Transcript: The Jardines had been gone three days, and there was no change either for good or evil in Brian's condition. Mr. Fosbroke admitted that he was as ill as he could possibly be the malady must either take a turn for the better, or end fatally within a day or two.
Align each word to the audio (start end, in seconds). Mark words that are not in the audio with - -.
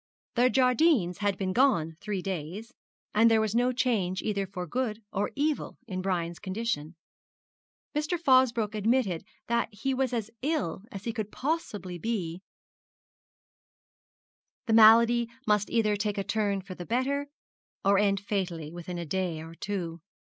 The 0.33 0.49
Jardines 0.49 1.19
had 1.19 1.37
been 1.37 1.53
gone 1.53 1.95
three 2.01 2.23
days, 2.23 2.73
and 3.13 3.29
there 3.29 3.39
was 3.39 3.53
no 3.53 3.71
change 3.71 4.23
either 4.23 4.47
for 4.47 4.65
good 4.65 5.03
or 5.13 5.29
evil 5.35 5.77
in 5.87 6.01
Brian's 6.01 6.39
condition. 6.39 6.95
Mr. 7.95 8.17
Fosbroke 8.19 8.73
admitted 8.73 9.23
that 9.45 9.71
he 9.71 9.93
was 9.93 10.11
as 10.11 10.31
ill 10.41 10.81
as 10.91 11.03
he 11.03 11.13
could 11.13 11.31
possibly 11.31 11.99
be 11.99 12.41
the 14.65 14.73
malady 14.73 15.29
must 15.45 15.69
either 15.69 15.95
take 15.95 16.17
a 16.17 16.23
turn 16.23 16.61
for 16.61 16.73
the 16.73 16.83
better, 16.83 17.27
or 17.85 17.99
end 17.99 18.19
fatally 18.19 18.71
within 18.71 18.97
a 18.97 19.05
day 19.05 19.39
or 19.39 19.53
two. 19.53 20.01